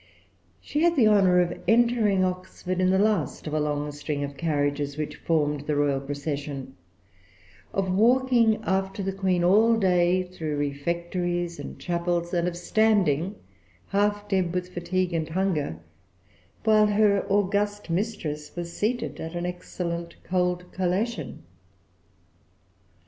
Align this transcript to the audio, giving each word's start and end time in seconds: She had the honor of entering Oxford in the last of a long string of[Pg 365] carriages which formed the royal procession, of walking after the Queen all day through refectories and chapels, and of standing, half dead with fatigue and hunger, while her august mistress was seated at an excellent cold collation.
She 0.61 0.81
had 0.81 0.95
the 0.95 1.05
honor 1.05 1.39
of 1.41 1.55
entering 1.67 2.23
Oxford 2.23 2.81
in 2.81 2.89
the 2.89 2.97
last 2.97 3.45
of 3.45 3.53
a 3.53 3.59
long 3.59 3.91
string 3.91 4.23
of[Pg 4.23 4.39
365] 4.39 4.39
carriages 4.39 4.97
which 4.97 5.15
formed 5.23 5.61
the 5.67 5.75
royal 5.75 6.01
procession, 6.01 6.75
of 7.71 7.93
walking 7.93 8.63
after 8.63 9.03
the 9.03 9.13
Queen 9.13 9.43
all 9.43 9.75
day 9.77 10.23
through 10.23 10.57
refectories 10.57 11.59
and 11.59 11.77
chapels, 11.77 12.33
and 12.33 12.47
of 12.47 12.57
standing, 12.57 13.35
half 13.89 14.27
dead 14.27 14.55
with 14.55 14.73
fatigue 14.73 15.13
and 15.13 15.29
hunger, 15.29 15.77
while 16.63 16.87
her 16.87 17.23
august 17.29 17.91
mistress 17.91 18.55
was 18.55 18.75
seated 18.75 19.19
at 19.19 19.35
an 19.35 19.45
excellent 19.45 20.15
cold 20.23 20.65
collation. 20.73 21.43